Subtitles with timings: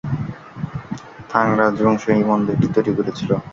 [1.31, 3.31] থাং রাজবংশ এই মন্দিরটি তৈরি করেছিল।